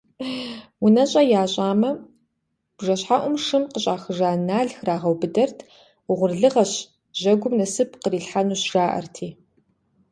[0.83, 1.91] УнэщӀэ ящӀамэ,
[2.77, 5.57] бжэщхьэӀум шым къыщӀахыжа нал храгъэубыдэрт,
[6.11, 6.73] угъурлыгъэщ,
[7.19, 9.27] жьэгум насып кърилъхьэнущ жаӀэрти.